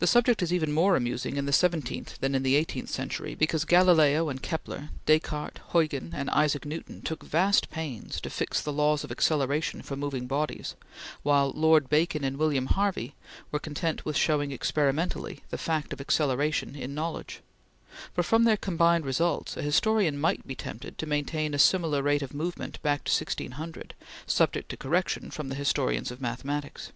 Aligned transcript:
The 0.00 0.06
subject 0.06 0.42
is 0.42 0.52
even 0.52 0.70
more 0.70 0.96
amusing 0.96 1.36
in 1.38 1.46
the 1.46 1.52
seventeenth 1.54 2.18
than 2.20 2.34
in 2.34 2.42
the 2.42 2.56
eighteenth 2.56 2.90
century, 2.90 3.34
because 3.34 3.64
Galileo 3.64 4.28
and 4.28 4.42
Kepler, 4.42 4.90
Descartes, 5.06 5.62
Huygens, 5.72 6.12
and 6.14 6.28
Isaac 6.28 6.66
Newton 6.66 7.00
took 7.00 7.22
vast 7.24 7.70
pains 7.70 8.20
to 8.20 8.28
fix 8.28 8.60
the 8.60 8.70
laws 8.70 9.02
of 9.02 9.10
acceleration 9.10 9.80
for 9.80 9.96
moving 9.96 10.26
bodies, 10.26 10.74
while 11.22 11.52
Lord 11.52 11.88
Bacon 11.88 12.22
and 12.22 12.36
William 12.36 12.66
Harvey 12.66 13.14
were 13.50 13.58
content 13.58 14.04
with 14.04 14.14
showing 14.14 14.52
experimentally 14.52 15.40
the 15.48 15.56
fact 15.56 15.94
of 15.94 16.02
acceleration 16.02 16.76
in 16.76 16.92
knowledge; 16.94 17.40
but 18.14 18.26
from 18.26 18.44
their 18.44 18.58
combined 18.58 19.06
results 19.06 19.56
a 19.56 19.62
historian 19.62 20.20
might 20.20 20.46
be 20.46 20.54
tempted 20.54 20.98
to 20.98 21.06
maintain 21.06 21.54
a 21.54 21.58
similar 21.58 22.02
rate 22.02 22.20
of 22.20 22.34
movement 22.34 22.74
back 22.82 23.04
to 23.04 23.10
1600, 23.10 23.94
subject 24.26 24.68
to 24.68 24.76
correction 24.76 25.30
from 25.30 25.48
the 25.48 25.54
historians 25.54 26.10
of 26.10 26.20
mathematics. 26.20 26.92